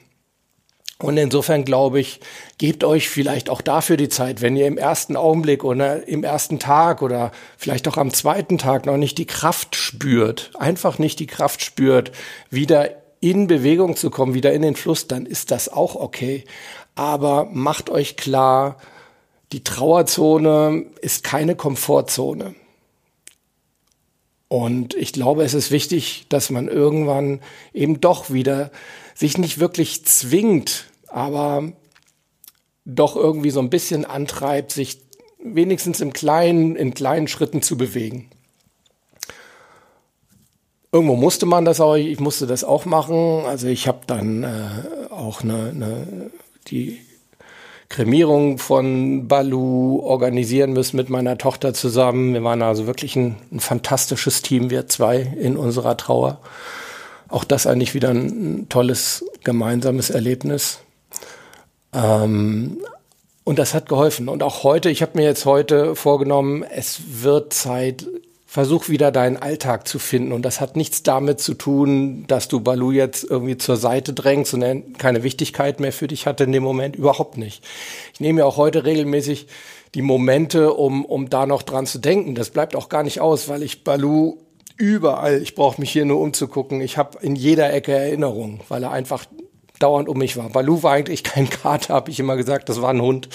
Und 0.98 1.18
insofern 1.18 1.64
glaube 1.64 2.00
ich, 2.00 2.20
gebt 2.58 2.84
euch 2.84 3.10
vielleicht 3.10 3.50
auch 3.50 3.62
dafür 3.62 3.98
die 3.98 4.10
Zeit, 4.10 4.42
wenn 4.42 4.56
ihr 4.56 4.68
im 4.68 4.78
ersten 4.78 5.16
Augenblick 5.16 5.64
oder 5.64 6.08
im 6.08 6.24
ersten 6.24 6.60
Tag 6.60 7.02
oder 7.02 7.32
vielleicht 7.58 7.88
auch 7.88 7.98
am 7.98 8.14
zweiten 8.14 8.58
Tag 8.58 8.86
noch 8.86 8.98
nicht 8.98 9.18
die 9.18 9.26
Kraft 9.26 9.76
spürt, 9.76 10.52
einfach 10.60 11.00
nicht 11.00 11.20
die 11.20 11.28
Kraft 11.28 11.64
spürt, 11.64 12.12
wieder 12.50 12.90
in 13.20 13.48
Bewegung 13.48 13.96
zu 13.96 14.10
kommen, 14.10 14.34
wieder 14.34 14.54
in 14.54 14.62
den 14.62 14.76
Fluss, 14.76 15.08
dann 15.08 15.26
ist 15.26 15.52
das 15.52 15.70
auch 15.70 15.96
okay. 15.96 16.44
Aber 16.96 17.48
macht 17.52 17.90
euch 17.90 18.18
klar, 18.18 18.78
die 19.52 19.64
Trauerzone 19.64 20.86
ist 21.02 21.24
keine 21.24 21.56
Komfortzone. 21.56 22.56
Und 24.52 24.96
ich 24.96 25.14
glaube, 25.14 25.46
es 25.46 25.54
ist 25.54 25.72
wichtig, 25.72 26.26
dass 26.28 26.50
man 26.50 26.68
irgendwann 26.68 27.40
eben 27.74 28.02
doch 28.02 28.32
wieder 28.32 28.70
sich 29.16 29.38
nicht 29.38 29.60
wirklich 29.60 30.04
zwingt, 30.04 30.88
aber 31.08 31.72
doch 32.84 33.16
irgendwie 33.16 33.52
so 33.52 33.62
ein 33.62 33.70
bisschen 33.70 34.04
antreibt, 34.04 34.74
sich 34.74 35.04
wenigstens 35.42 36.02
im 36.02 36.12
Kleinen, 36.12 36.76
in 36.76 36.94
kleinen 36.94 37.30
Schritten 37.30 37.62
zu 37.62 37.78
bewegen. 37.78 38.30
Irgendwo 40.92 41.16
musste 41.16 41.46
man 41.46 41.64
das 41.64 41.80
auch, 41.80 41.96
ich 41.96 42.20
musste 42.20 42.46
das 42.46 42.66
auch 42.66 42.84
machen. 42.84 43.46
Also 43.46 43.68
ich 43.68 43.88
habe 43.88 44.02
dann 44.06 44.44
äh, 44.44 45.12
auch 45.12 45.44
eine, 45.44 45.70
eine, 45.70 46.32
die 46.68 47.00
Kremierung 47.92 48.58
von 48.58 49.28
Balu 49.28 50.00
organisieren 50.00 50.72
müssen 50.72 50.96
mit 50.96 51.10
meiner 51.10 51.38
Tochter 51.38 51.74
zusammen. 51.74 52.34
Wir 52.34 52.42
waren 52.42 52.62
also 52.62 52.88
wirklich 52.88 53.18
ein, 53.18 53.36
ein 53.52 53.60
fantastisches 53.60 54.42
Team, 54.42 54.70
wir 54.70 54.88
zwei 54.88 55.18
in 55.18 55.58
unserer 55.58 55.98
Trauer. 55.98 56.40
Auch 57.28 57.44
das 57.44 57.68
eigentlich 57.68 57.94
wieder 57.94 58.10
ein, 58.10 58.68
tolles 58.70 59.26
gemeinsames 59.44 60.10
Erlebnis. 60.10 60.80
Ähm, 61.94 62.78
und 63.44 63.60
das 63.60 63.74
hat 63.74 63.90
geholfen. 63.90 64.30
Und 64.30 64.42
auch 64.42 64.64
heute, 64.64 64.90
ich 64.90 65.02
habe 65.02 65.18
mir 65.18 65.26
jetzt 65.26 65.46
heute 65.46 65.94
vorgenommen, 65.94 66.64
es 66.64 67.02
wird 67.22 67.52
Zeit, 67.52 68.08
versuch 68.52 68.90
wieder 68.90 69.14
deinen 69.14 69.38
Alltag 69.38 69.88
zu 69.88 69.98
finden. 69.98 70.34
Und 70.34 70.42
das 70.42 70.60
hat 70.60 70.76
nichts 70.76 71.04
damit 71.04 71.40
zu 71.40 71.54
tun, 71.54 72.26
dass 72.28 72.50
du 72.50 72.60
Balu 72.60 72.92
jetzt 72.92 73.24
irgendwie 73.24 73.58
zur 73.58 73.78
Seite 73.78 74.12
drängst 74.12 74.54
und 74.54 74.62
er 74.62 74.76
keine 74.98 75.24
Wichtigkeit 75.24 75.80
mehr 75.80 75.94
für 75.94 76.10
dich 76.10 76.28
hatte 76.28 76.44
in 76.44 76.52
dem 76.52 76.62
Moment. 76.62 76.98
Überhaupt 76.98 77.38
nicht. 77.38 77.64
Ich 78.14 78.20
nehme 78.20 78.40
ja 78.40 78.46
auch 78.46 78.58
heute 78.58 78.84
regelmäßig 78.84 79.48
die 79.96 80.02
Momente, 80.02 80.74
um, 80.74 81.06
um 81.06 81.30
da 81.30 81.46
noch 81.46 81.62
dran 81.62 81.86
zu 81.86 82.00
denken. 82.00 82.36
Das 82.36 82.50
bleibt 82.50 82.76
auch 82.76 82.90
gar 82.90 83.04
nicht 83.04 83.22
aus, 83.22 83.48
weil 83.48 83.64
ich 83.64 83.86
Balu 83.86 84.36
überall, 84.76 85.42
ich 85.42 85.56
brauche 85.56 85.80
mich 85.80 85.92
hier 85.94 86.04
nur 86.04 86.20
umzugucken, 86.20 86.82
ich 86.82 86.98
habe 86.98 87.20
in 87.22 87.38
jeder 87.38 87.72
Ecke 87.72 87.94
Erinnerungen, 87.94 88.60
weil 88.68 88.84
er 88.84 88.92
einfach 88.92 89.24
dauernd 89.80 90.10
um 90.10 90.18
mich 90.18 90.36
war. 90.36 90.50
Balu 90.50 90.84
war 90.84 90.92
eigentlich 90.92 91.24
kein 91.24 91.50
Kater, 91.50 91.94
habe 91.94 92.12
ich 92.12 92.20
immer 92.20 92.36
gesagt, 92.36 92.68
das 92.68 92.82
war 92.82 92.90
ein 92.90 93.02
Hund. 93.02 93.30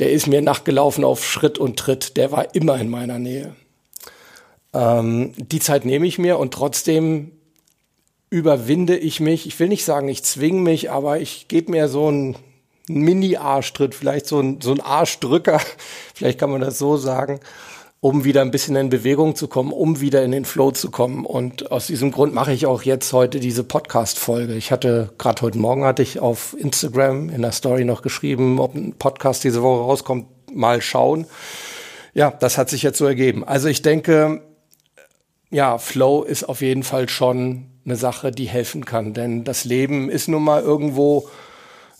Der 0.00 0.10
ist 0.10 0.26
mir 0.26 0.42
nachgelaufen 0.42 1.04
auf 1.04 1.24
Schritt 1.24 1.58
und 1.58 1.78
Tritt, 1.78 2.16
der 2.16 2.32
war 2.32 2.56
immer 2.56 2.76
in 2.80 2.90
meiner 2.90 3.20
Nähe. 3.20 3.54
Ähm, 4.72 5.32
die 5.36 5.60
Zeit 5.60 5.84
nehme 5.84 6.06
ich 6.06 6.18
mir 6.18 6.38
und 6.38 6.52
trotzdem 6.52 7.32
überwinde 8.30 8.96
ich 8.96 9.20
mich. 9.20 9.46
Ich 9.46 9.58
will 9.60 9.68
nicht 9.68 9.84
sagen, 9.84 10.08
ich 10.08 10.22
zwinge 10.24 10.60
mich, 10.60 10.90
aber 10.90 11.20
ich 11.20 11.48
gebe 11.48 11.70
mir 11.70 11.88
so 11.88 12.08
einen 12.08 12.36
Mini-Arschtritt, 12.88 13.94
vielleicht 13.94 14.26
so 14.26 14.40
ein, 14.40 14.60
so 14.60 14.72
ein 14.72 14.80
Arschdrücker, 14.80 15.60
vielleicht 16.14 16.38
kann 16.38 16.50
man 16.50 16.60
das 16.60 16.78
so 16.78 16.96
sagen, 16.96 17.40
um 18.00 18.24
wieder 18.24 18.42
ein 18.42 18.50
bisschen 18.50 18.76
in 18.76 18.90
Bewegung 18.90 19.34
zu 19.34 19.48
kommen, 19.48 19.72
um 19.72 20.00
wieder 20.00 20.22
in 20.22 20.30
den 20.30 20.44
Flow 20.44 20.70
zu 20.70 20.90
kommen. 20.90 21.24
Und 21.24 21.72
aus 21.72 21.86
diesem 21.86 22.12
Grund 22.12 22.34
mache 22.34 22.52
ich 22.52 22.66
auch 22.66 22.82
jetzt 22.82 23.12
heute 23.12 23.40
diese 23.40 23.64
Podcast-Folge. 23.64 24.54
Ich 24.54 24.70
hatte, 24.70 25.12
gerade 25.18 25.42
heute 25.42 25.58
Morgen 25.58 25.84
hatte 25.84 26.02
ich 26.02 26.20
auf 26.20 26.54
Instagram 26.58 27.30
in 27.30 27.42
der 27.42 27.52
Story 27.52 27.84
noch 27.84 28.02
geschrieben, 28.02 28.60
ob 28.60 28.74
ein 28.74 28.92
Podcast 28.92 29.44
diese 29.44 29.62
Woche 29.62 29.82
rauskommt, 29.82 30.26
mal 30.52 30.80
schauen. 30.82 31.26
Ja, 32.14 32.30
das 32.30 32.58
hat 32.58 32.70
sich 32.70 32.82
jetzt 32.82 32.98
so 32.98 33.06
ergeben. 33.06 33.44
Also 33.44 33.68
ich 33.68 33.82
denke, 33.82 34.42
ja, 35.50 35.78
Flow 35.78 36.22
ist 36.22 36.44
auf 36.44 36.60
jeden 36.60 36.82
Fall 36.82 37.08
schon 37.08 37.66
eine 37.84 37.96
Sache, 37.96 38.32
die 38.32 38.46
helfen 38.46 38.84
kann. 38.84 39.14
Denn 39.14 39.44
das 39.44 39.64
Leben 39.64 40.10
ist 40.10 40.28
nun 40.28 40.42
mal 40.42 40.62
irgendwo 40.62 41.28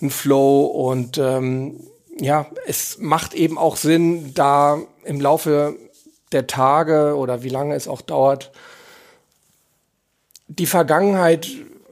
ein 0.03 0.11
Flow 0.11 0.65
und 0.67 1.19
ähm, 1.19 1.81
ja, 2.19 2.47
es 2.67 2.99
macht 2.99 3.35
eben 3.35 3.59
auch 3.59 3.77
Sinn, 3.77 4.33
da 4.35 4.79
im 5.05 5.21
Laufe 5.21 5.77
der 6.33 6.47
Tage 6.47 7.17
oder 7.17 7.43
wie 7.43 7.49
lange 7.49 7.75
es 7.75 7.89
auch 7.89 8.03
dauert, 8.03 8.51
die 10.49 10.67
Vergangenheit, 10.67 11.49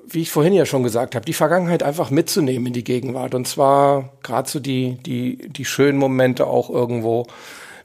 wie 0.06 0.22
ich 0.22 0.30
vorhin 0.30 0.52
ja 0.52 0.66
schon 0.66 0.82
gesagt 0.82 1.14
habe, 1.14 1.24
die 1.24 1.32
Vergangenheit 1.32 1.82
einfach 1.82 2.10
mitzunehmen 2.10 2.66
in 2.68 2.72
die 2.72 2.84
Gegenwart. 2.84 3.34
Und 3.34 3.48
zwar 3.48 4.12
gerade 4.22 4.48
so 4.48 4.60
die, 4.60 4.96
die, 5.04 5.48
die 5.48 5.64
schönen 5.64 5.98
Momente 5.98 6.46
auch 6.46 6.70
irgendwo 6.70 7.26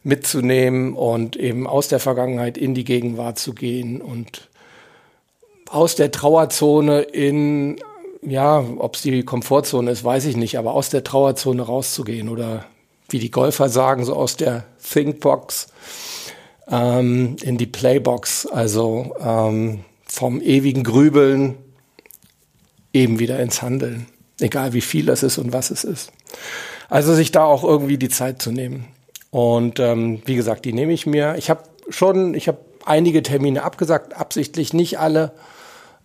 mitzunehmen 0.03 0.93
und 0.93 1.35
eben 1.35 1.67
aus 1.67 1.87
der 1.87 1.99
Vergangenheit 1.99 2.57
in 2.57 2.73
die 2.73 2.83
Gegenwart 2.83 3.37
zu 3.37 3.53
gehen 3.53 4.01
und 4.01 4.49
aus 5.69 5.95
der 5.95 6.11
Trauerzone 6.11 7.01
in, 7.01 7.77
ja, 8.21 8.63
ob 8.77 8.95
es 8.95 9.01
die 9.01 9.23
Komfortzone 9.23 9.91
ist, 9.91 10.03
weiß 10.03 10.25
ich 10.25 10.35
nicht, 10.37 10.57
aber 10.57 10.73
aus 10.73 10.89
der 10.89 11.03
Trauerzone 11.03 11.61
rauszugehen 11.61 12.29
oder 12.29 12.65
wie 13.09 13.19
die 13.19 13.31
Golfer 13.31 13.69
sagen, 13.69 14.05
so 14.05 14.15
aus 14.15 14.37
der 14.37 14.65
Thinkbox 14.91 15.67
ähm, 16.69 17.35
in 17.41 17.57
die 17.57 17.65
Playbox, 17.65 18.45
also 18.45 19.15
ähm, 19.19 19.83
vom 20.05 20.41
ewigen 20.41 20.83
Grübeln 20.83 21.55
eben 22.93 23.19
wieder 23.19 23.39
ins 23.39 23.61
Handeln. 23.61 24.07
Egal 24.39 24.73
wie 24.73 24.81
viel 24.81 25.05
das 25.05 25.23
ist 25.23 25.37
und 25.37 25.53
was 25.53 25.69
es 25.69 25.83
ist. 25.83 26.11
Also 26.89 27.13
sich 27.13 27.31
da 27.31 27.43
auch 27.43 27.63
irgendwie 27.63 27.97
die 27.97 28.09
Zeit 28.09 28.41
zu 28.41 28.51
nehmen. 28.51 28.87
Und 29.31 29.79
ähm, 29.79 30.21
wie 30.25 30.35
gesagt, 30.35 30.65
die 30.65 30.73
nehme 30.73 30.93
ich 30.93 31.05
mir. 31.05 31.35
Ich 31.37 31.49
habe 31.49 31.63
schon, 31.89 32.33
ich 32.33 32.47
habe 32.47 32.59
einige 32.85 33.21
Termine 33.23 33.63
abgesagt, 33.63 34.15
absichtlich 34.15 34.73
nicht 34.73 34.99
alle, 34.99 35.31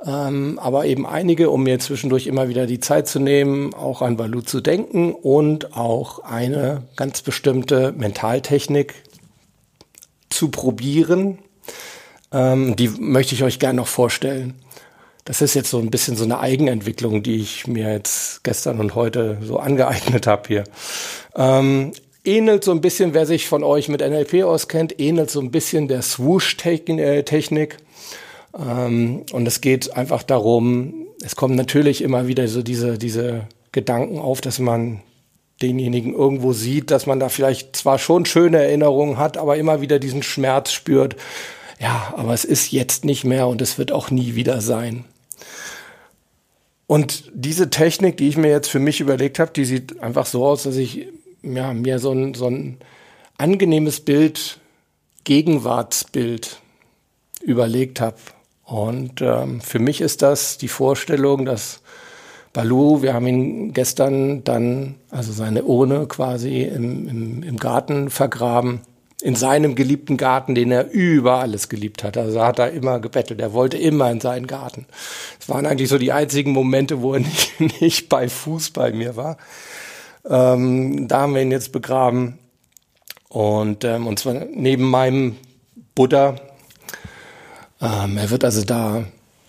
ähm, 0.04 0.58
aber 0.58 0.84
eben 0.84 1.06
einige, 1.06 1.50
um 1.50 1.62
mir 1.62 1.78
zwischendurch 1.78 2.26
immer 2.26 2.48
wieder 2.48 2.66
die 2.66 2.80
Zeit 2.80 3.08
zu 3.08 3.20
nehmen, 3.20 3.72
auch 3.72 4.02
an 4.02 4.16
Balu 4.16 4.42
zu 4.42 4.60
denken 4.60 5.12
und 5.12 5.76
auch 5.76 6.18
eine 6.20 6.82
ganz 6.96 7.22
bestimmte 7.22 7.92
Mentaltechnik 7.92 8.94
zu 10.28 10.50
probieren. 10.50 11.38
Ähm, 12.32 12.76
die 12.76 12.88
möchte 12.88 13.34
ich 13.34 13.44
euch 13.44 13.58
gerne 13.58 13.76
noch 13.76 13.86
vorstellen. 13.86 14.54
Das 15.24 15.40
ist 15.40 15.54
jetzt 15.54 15.70
so 15.70 15.78
ein 15.78 15.90
bisschen 15.90 16.16
so 16.16 16.24
eine 16.24 16.38
Eigenentwicklung, 16.38 17.22
die 17.22 17.36
ich 17.36 17.66
mir 17.66 17.90
jetzt 17.90 18.44
gestern 18.44 18.78
und 18.80 18.94
heute 18.94 19.38
so 19.40 19.58
angeeignet 19.58 20.26
habe 20.26 20.48
hier. 20.48 20.64
Ähm, 21.34 21.92
ähnelt 22.24 22.64
so 22.64 22.70
ein 22.70 22.80
bisschen, 22.80 23.14
wer 23.14 23.26
sich 23.26 23.46
von 23.46 23.62
euch 23.62 23.88
mit 23.88 24.00
NLP 24.00 24.44
auskennt, 24.44 24.98
ähnelt 24.98 25.30
so 25.30 25.40
ein 25.40 25.50
bisschen 25.50 25.88
der 25.88 26.02
Swoosh-Technik. 26.02 27.76
Ähm, 28.58 29.24
und 29.32 29.46
es 29.46 29.60
geht 29.60 29.96
einfach 29.96 30.22
darum, 30.22 31.06
es 31.22 31.36
kommen 31.36 31.54
natürlich 31.54 32.02
immer 32.02 32.26
wieder 32.26 32.48
so 32.48 32.62
diese, 32.62 32.98
diese 32.98 33.48
Gedanken 33.72 34.18
auf, 34.18 34.40
dass 34.40 34.58
man 34.58 35.00
denjenigen 35.62 36.14
irgendwo 36.14 36.52
sieht, 36.52 36.90
dass 36.90 37.06
man 37.06 37.20
da 37.20 37.28
vielleicht 37.28 37.76
zwar 37.76 37.98
schon 37.98 38.26
schöne 38.26 38.62
Erinnerungen 38.62 39.18
hat, 39.18 39.36
aber 39.36 39.56
immer 39.56 39.80
wieder 39.80 39.98
diesen 39.98 40.22
Schmerz 40.22 40.72
spürt. 40.72 41.16
Ja, 41.80 42.14
aber 42.16 42.34
es 42.34 42.44
ist 42.44 42.72
jetzt 42.72 43.04
nicht 43.04 43.24
mehr 43.24 43.46
und 43.46 43.62
es 43.62 43.78
wird 43.78 43.92
auch 43.92 44.10
nie 44.10 44.34
wieder 44.34 44.60
sein. 44.60 45.04
Und 46.86 47.30
diese 47.34 47.70
Technik, 47.70 48.16
die 48.16 48.28
ich 48.28 48.36
mir 48.36 48.50
jetzt 48.50 48.68
für 48.68 48.78
mich 48.78 49.00
überlegt 49.00 49.38
habe, 49.38 49.52
die 49.52 49.64
sieht 49.64 50.00
einfach 50.00 50.26
so 50.26 50.44
aus, 50.44 50.64
dass 50.64 50.76
ich 50.76 51.08
ja, 51.44 51.72
mir 51.72 51.98
so 51.98 52.12
ein, 52.12 52.34
so 52.34 52.46
ein 52.46 52.78
angenehmes 53.38 54.00
Bild, 54.00 54.58
Gegenwartsbild 55.24 56.60
überlegt 57.42 58.00
habe. 58.00 58.16
Und 58.64 59.20
ähm, 59.20 59.60
für 59.60 59.78
mich 59.78 60.00
ist 60.00 60.22
das 60.22 60.58
die 60.58 60.68
Vorstellung, 60.68 61.44
dass 61.44 61.80
Balu, 62.52 63.02
wir 63.02 63.14
haben 63.14 63.26
ihn 63.26 63.72
gestern 63.72 64.44
dann, 64.44 64.94
also 65.10 65.32
seine 65.32 65.64
Urne 65.64 66.06
quasi 66.06 66.62
im, 66.62 67.08
im, 67.08 67.42
im 67.42 67.56
Garten 67.56 68.10
vergraben 68.10 68.80
in 69.24 69.36
seinem 69.36 69.74
geliebten 69.74 70.18
Garten, 70.18 70.54
den 70.54 70.70
er 70.70 70.90
über 70.90 71.36
alles 71.36 71.70
geliebt 71.70 72.04
hat. 72.04 72.18
Also 72.18 72.42
hat 72.42 72.58
er 72.58 72.72
immer 72.72 73.00
gebettelt. 73.00 73.40
Er 73.40 73.54
wollte 73.54 73.78
immer 73.78 74.10
in 74.10 74.20
seinen 74.20 74.46
Garten. 74.46 74.84
Es 75.40 75.48
waren 75.48 75.64
eigentlich 75.64 75.88
so 75.88 75.96
die 75.96 76.12
einzigen 76.12 76.52
Momente, 76.52 77.00
wo 77.00 77.14
er 77.14 77.20
nicht, 77.58 77.80
nicht 77.80 78.08
bei 78.10 78.28
Fuß 78.28 78.70
bei 78.70 78.92
mir 78.92 79.16
war. 79.16 79.38
Ähm, 80.28 81.08
da 81.08 81.20
haben 81.20 81.34
wir 81.34 81.42
ihn 81.42 81.50
jetzt 81.50 81.72
begraben. 81.72 82.38
Und, 83.28 83.84
ähm, 83.84 84.06
und 84.06 84.18
zwar 84.18 84.34
neben 84.52 84.84
meinem 84.84 85.36
Buddha. 85.94 86.36
Ähm, 87.80 88.16
er 88.16 88.30
wird 88.30 88.44
also 88.44 88.62
da 88.62 89.04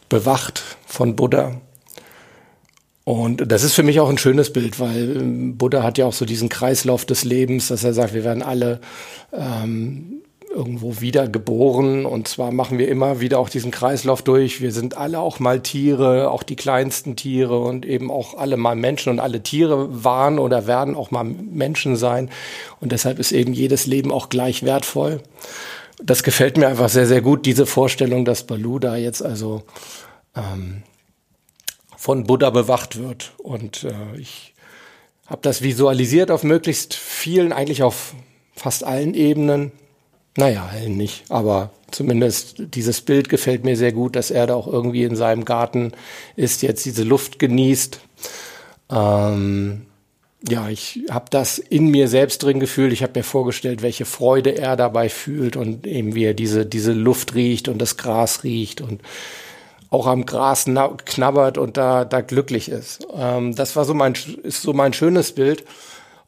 bewacht 0.10 0.63
von 0.88 1.15
Buddha. 1.15 1.62
Und 3.03 3.51
das 3.51 3.63
ist 3.63 3.74
für 3.74 3.84
mich 3.84 4.00
auch 4.00 4.10
ein 4.10 4.17
schönes 4.17 4.51
Bild, 4.51 4.79
weil 4.79 5.17
ähm, 5.17 5.58
Buddha 5.58 5.84
hat 5.84 6.00
ja 6.00 6.05
auch 6.05 6.13
so 6.13 6.25
diesen 6.25 6.50
Kreislauf 6.50 7.05
des 7.05 7.24
Lebens, 7.24 7.67
dass 7.67 7.84
er 7.84 7.94
sagt, 7.94 8.13
wir 8.15 8.24
werden 8.24 8.41
alle 8.41 8.82
ähm, 9.32 10.24
irgendwo 10.56 11.02
wiedergeboren 11.02 12.06
und 12.06 12.28
zwar 12.28 12.52
machen 12.52 12.78
wir 12.78 12.88
immer 12.88 13.20
wieder 13.20 13.40
auch 13.40 13.50
diesen 13.50 13.72
Kreislauf 13.72 14.22
durch. 14.22 14.62
Wir 14.62 14.72
sind 14.72 14.98
alle 14.98 15.20
auch 15.20 15.40
mal 15.40 15.60
Tiere, 15.60 16.32
auch 16.32 16.44
die 16.44 16.56
kleinsten 16.56 17.16
Tiere 17.16 17.60
und 17.60 17.86
eben 17.86 18.10
auch 18.10 18.38
alle 18.38 18.56
mal 18.56 18.76
Menschen 18.76 19.10
und 19.10 19.20
alle 19.20 19.44
Tiere 19.44 20.04
waren 20.04 20.40
oder 20.40 20.66
werden 20.66 20.96
auch 20.96 21.12
mal 21.12 21.26
Menschen 21.26 21.98
sein 21.98 22.30
und 22.80 22.92
deshalb 22.92 23.20
ist 23.20 23.34
eben 23.34 23.54
jedes 23.54 23.86
Leben 23.86 24.12
auch 24.12 24.30
gleich 24.30 24.64
wertvoll. 24.64 25.22
Das 26.02 26.24
gefällt 26.24 26.58
mir 26.58 26.68
einfach 26.68 26.90
sehr, 26.90 27.06
sehr 27.06 27.22
gut, 27.22 27.46
diese 27.46 27.66
Vorstellung, 27.66 28.26
dass 28.26 28.48
Balu 28.48 28.80
da 28.80 28.96
jetzt 28.96 29.24
also 29.24 29.64
ähm, 30.36 30.84
von 31.98 32.26
Buddha 32.26 32.50
bewacht 32.50 32.98
wird. 32.98 33.34
Und 33.38 33.84
äh, 33.84 34.20
ich 34.20 34.54
habe 35.26 35.41
das 35.41 35.62
visualisiert 35.62 36.32
auf 36.32 36.44
möglichst 36.44 36.94
vielen, 36.94 37.52
eigentlich 37.54 37.82
auf 37.82 38.13
fast 38.56 38.84
allen 38.84 39.13
Ebenen. 39.13 39.72
Naja, 40.38 40.69
allen 40.71 40.98
nicht, 40.98 41.24
aber 41.30 41.71
zumindest 41.91 42.56
dieses 42.60 43.02
Bild 43.02 43.30
gefällt 43.30 43.63
mir 43.63 43.78
sehr 43.78 43.93
gut, 43.93 44.15
dass 44.15 44.32
er 44.32 44.48
da 44.48 44.56
auch 44.56 44.67
irgendwie 44.67 45.04
in 45.04 45.15
seinem 45.15 45.45
Garten 45.45 45.93
ist, 46.36 46.62
jetzt 46.62 46.84
diese 46.84 47.04
Luft 47.04 47.39
genießt. 47.39 48.02
Ähm, 48.91 49.86
ja, 50.48 50.69
ich 50.69 51.00
habe 51.10 51.26
das 51.30 51.58
in 51.58 51.88
mir 51.88 52.08
selbst 52.08 52.43
drin 52.43 52.60
gefühlt. 52.60 52.93
Ich 52.93 53.02
habe 53.02 53.17
mir 53.17 53.24
vorgestellt, 53.24 53.82
welche 53.82 54.06
Freude 54.06 54.58
er 54.58 54.76
dabei 54.76 55.10
fühlt 55.10 55.56
und 55.56 55.88
eben 55.88 56.15
wie 56.15 56.26
er 56.26 56.34
diese, 56.34 56.65
diese 56.65 56.91
Luft 56.91 57.34
riecht 57.34 57.67
und 57.67 57.80
das 57.80 57.98
Gras 57.98 58.43
riecht 58.43 58.82
und 58.82 59.02
auch 59.89 60.08
am 60.08 60.26
Gras 60.26 60.65
knabbert 61.06 61.58
und 61.58 61.78
da, 61.78 62.04
da 62.04 62.21
glücklich 62.21 62.69
ist. 62.69 63.08
Ähm, 63.15 63.56
das 63.56 63.76
war 63.76 63.86
so 63.86 63.93
mein, 63.93 64.13
ist 64.43 64.62
so 64.62 64.74
mein 64.74 64.93
schönes 64.93 65.32
Bild. 65.32 65.63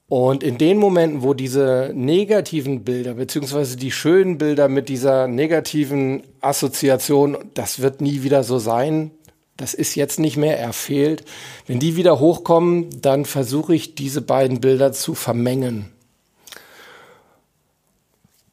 Und 0.10 0.41
in 0.41 0.58
den 0.58 0.78
Momenten, 0.78 1.22
wo 1.22 1.34
diese 1.34 1.91
negativen 1.93 2.86
Bilder, 2.86 3.15
beziehungsweise 3.15 3.76
die 3.76 3.91
schönen 3.91 4.38
Bilder 4.38 4.70
mit 4.70 4.88
dieser 4.88 5.28
negativen 5.28 6.24
Assoziation, 6.39 7.38
das 7.54 7.82
wird 7.82 8.00
nie 8.00 8.24
wieder 8.24 8.43
so 8.43 8.58
sein, 8.58 9.12
das 9.58 9.74
ist 9.74 9.96
jetzt 9.96 10.20
nicht 10.20 10.38
mehr, 10.38 10.58
er 10.60 10.72
fehlt. 10.72 11.26
Wenn 11.65 11.80
die 11.80 11.98
wieder 11.98 12.20
hochkommen, 12.20 12.89
dann 13.02 13.26
versuche 13.26 13.76
ich 13.76 13.96
diese 13.96 14.22
beiden 14.22 14.62
Bilder 14.62 14.93
zu 14.93 15.13
vermengen 15.13 15.91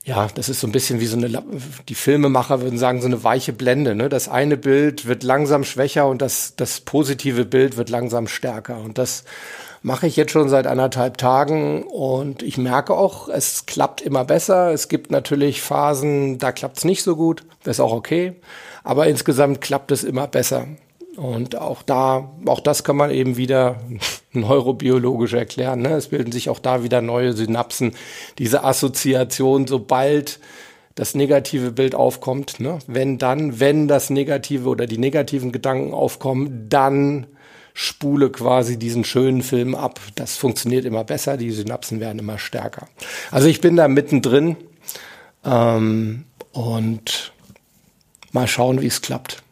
ja, 0.04 0.28
das 0.34 0.50
ist 0.50 0.60
so 0.60 0.66
ein 0.66 0.72
bisschen 0.72 1.00
wie 1.00 1.06
so 1.06 1.16
eine, 1.16 1.42
die 1.88 1.94
Filmemacher 1.94 2.60
würden 2.60 2.78
sagen, 2.78 3.00
so 3.00 3.06
eine 3.06 3.24
weiche 3.24 3.54
Blende. 3.54 3.94
Ne? 3.94 4.10
Das 4.10 4.28
eine 4.28 4.58
Bild 4.58 5.06
wird 5.06 5.22
langsam 5.22 5.64
schwächer 5.64 6.06
und 6.06 6.20
das, 6.20 6.56
das 6.56 6.80
positive 6.80 7.46
Bild 7.46 7.78
wird 7.78 7.88
langsam 7.88 8.28
stärker. 8.28 8.78
Und 8.78 8.98
das 8.98 9.24
mache 9.80 10.06
ich 10.06 10.16
jetzt 10.16 10.32
schon 10.32 10.50
seit 10.50 10.66
anderthalb 10.66 11.16
Tagen 11.16 11.84
und 11.84 12.42
ich 12.42 12.58
merke 12.58 12.94
auch, 12.94 13.30
es 13.30 13.64
klappt 13.64 14.02
immer 14.02 14.26
besser. 14.26 14.72
Es 14.72 14.88
gibt 14.88 15.10
natürlich 15.10 15.62
Phasen, 15.62 16.38
da 16.38 16.52
klappt 16.52 16.76
es 16.78 16.84
nicht 16.84 17.02
so 17.02 17.16
gut. 17.16 17.44
Das 17.62 17.76
ist 17.76 17.80
auch 17.80 17.92
okay. 17.92 18.34
Aber 18.82 19.06
insgesamt 19.06 19.62
klappt 19.62 19.90
es 19.90 20.04
immer 20.04 20.26
besser. 20.26 20.66
Und 21.16 21.56
auch 21.56 21.82
da, 21.82 22.30
auch 22.44 22.60
das 22.60 22.84
kann 22.84 22.96
man 22.96 23.10
eben 23.10 23.38
wieder 23.38 23.80
neurobiologisch 24.34 25.32
erklären. 25.32 25.82
Ne? 25.82 25.90
Es 25.90 26.08
bilden 26.08 26.32
sich 26.32 26.48
auch 26.48 26.58
da 26.58 26.82
wieder 26.82 27.00
neue 27.00 27.32
Synapsen. 27.32 27.92
Diese 28.38 28.64
Assoziation, 28.64 29.66
sobald 29.66 30.40
das 30.94 31.14
negative 31.14 31.72
Bild 31.72 31.94
aufkommt, 31.94 32.60
ne? 32.60 32.78
wenn 32.86 33.18
dann, 33.18 33.58
wenn 33.60 33.88
das 33.88 34.10
negative 34.10 34.68
oder 34.68 34.86
die 34.86 34.98
negativen 34.98 35.50
Gedanken 35.50 35.92
aufkommen, 35.92 36.68
dann 36.68 37.26
spule 37.74 38.30
quasi 38.30 38.78
diesen 38.78 39.04
schönen 39.04 39.42
Film 39.42 39.74
ab. 39.74 40.00
Das 40.14 40.36
funktioniert 40.36 40.84
immer 40.84 41.02
besser, 41.02 41.36
die 41.36 41.50
Synapsen 41.50 41.98
werden 41.98 42.20
immer 42.20 42.38
stärker. 42.38 42.88
Also 43.32 43.48
ich 43.48 43.60
bin 43.60 43.74
da 43.74 43.88
mittendrin 43.88 44.56
ähm, 45.44 46.24
und 46.52 47.32
mal 48.30 48.46
schauen, 48.46 48.80
wie 48.80 48.86
es 48.86 49.02
klappt. 49.02 49.42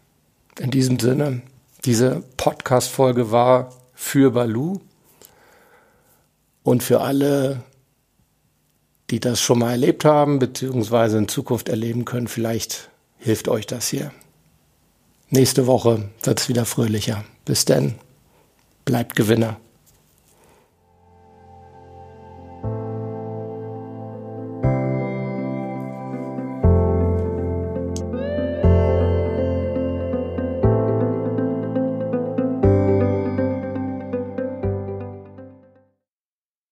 In 0.60 0.70
diesem 0.70 1.00
Sinne, 1.00 1.42
diese 1.84 2.22
Podcast-Folge 2.36 3.32
war 3.32 3.72
für 4.02 4.32
Balu 4.32 4.80
und 6.64 6.82
für 6.82 7.00
alle, 7.00 7.62
die 9.10 9.20
das 9.20 9.40
schon 9.40 9.60
mal 9.60 9.70
erlebt 9.70 10.04
haben, 10.04 10.40
beziehungsweise 10.40 11.18
in 11.18 11.28
Zukunft 11.28 11.68
erleben 11.68 12.04
können. 12.04 12.26
Vielleicht 12.26 12.90
hilft 13.16 13.48
euch 13.48 13.66
das 13.66 13.88
hier. 13.88 14.10
Nächste 15.30 15.66
Woche 15.66 16.10
wird 16.24 16.40
es 16.40 16.48
wieder 16.48 16.66
fröhlicher. 16.66 17.24
Bis 17.44 17.64
denn, 17.64 17.94
bleibt 18.84 19.14
Gewinner. 19.14 19.58